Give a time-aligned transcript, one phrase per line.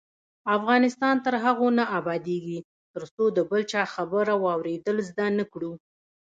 [0.57, 2.59] افغانستان تر هغو نه ابادیږي،
[2.93, 5.71] ترڅو د بل چا خبره واوریدل زده نکړو.